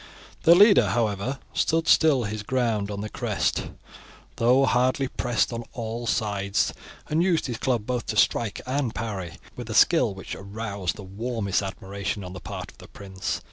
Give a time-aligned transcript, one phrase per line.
[0.45, 3.67] Their leader, however, still stood his ground on the crest,
[4.37, 6.73] though hardly pressed on all sides,
[7.07, 11.03] and used his club both to strike and parry with a skill which aroused the
[11.03, 13.39] warmest admiration on the part of the prince.